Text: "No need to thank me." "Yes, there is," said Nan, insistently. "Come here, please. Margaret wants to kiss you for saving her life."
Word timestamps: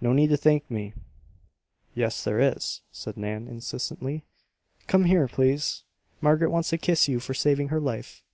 "No 0.00 0.12
need 0.12 0.26
to 0.30 0.36
thank 0.36 0.68
me." 0.68 0.92
"Yes, 1.94 2.24
there 2.24 2.40
is," 2.40 2.80
said 2.90 3.16
Nan, 3.16 3.46
insistently. 3.46 4.24
"Come 4.88 5.04
here, 5.04 5.28
please. 5.28 5.84
Margaret 6.20 6.50
wants 6.50 6.70
to 6.70 6.78
kiss 6.78 7.06
you 7.06 7.20
for 7.20 7.32
saving 7.34 7.68
her 7.68 7.78
life." 7.78 8.24